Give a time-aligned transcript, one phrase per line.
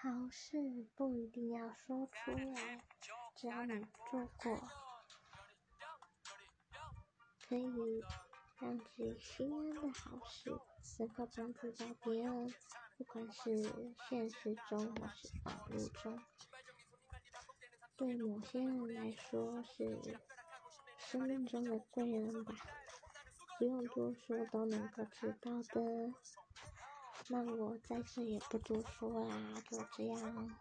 [0.00, 2.84] 好事不一定要说出来，
[3.34, 4.56] 只要你做过，
[7.48, 8.04] 可以
[8.60, 10.56] 让自己心安的好事，
[11.00, 12.54] 能够帮助到别人，
[12.96, 16.22] 不管是现实中还是网络中，
[17.96, 19.98] 对某些人来说是
[20.96, 22.54] 生命中的贵人吧，
[23.58, 26.14] 不用多说都能够知道的。
[27.30, 30.56] 那我在这也不多说啦，就这样。